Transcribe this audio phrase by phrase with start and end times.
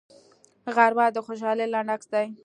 [0.75, 2.25] غرمه د خوشحالۍ لنډ عکس دی